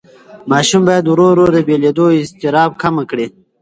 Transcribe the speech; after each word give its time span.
ماشوم 0.51 0.81
باید 0.87 1.05
ورو 1.07 1.25
ورو 1.31 1.45
د 1.55 1.57
بېلېدو 1.67 2.05
اضطراب 2.21 2.71
کمه 2.81 3.03
کړي. 3.09 3.27